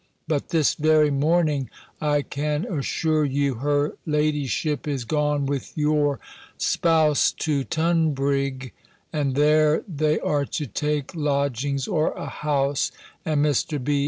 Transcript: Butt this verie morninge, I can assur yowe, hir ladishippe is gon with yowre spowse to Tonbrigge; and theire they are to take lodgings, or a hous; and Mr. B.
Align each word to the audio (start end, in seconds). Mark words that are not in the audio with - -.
Butt 0.27 0.49
this 0.49 0.73
verie 0.73 1.11
morninge, 1.11 1.67
I 2.01 2.23
can 2.23 2.65
assur 2.65 3.23
yowe, 3.23 3.59
hir 3.61 3.97
ladishippe 4.07 4.87
is 4.87 5.05
gon 5.05 5.45
with 5.45 5.75
yowre 5.77 6.17
spowse 6.57 7.35
to 7.37 7.63
Tonbrigge; 7.63 8.71
and 9.13 9.35
theire 9.35 9.83
they 9.87 10.19
are 10.21 10.45
to 10.45 10.65
take 10.65 11.13
lodgings, 11.13 11.87
or 11.87 12.13
a 12.13 12.25
hous; 12.27 12.91
and 13.25 13.45
Mr. 13.45 13.83
B. 13.83 13.99